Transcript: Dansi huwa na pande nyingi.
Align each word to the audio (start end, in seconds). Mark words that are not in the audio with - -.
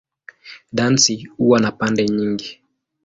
Dansi 0.73 1.25
huwa 1.37 1.59
na 1.59 1.71
pande 1.71 2.05
nyingi. 2.05 2.61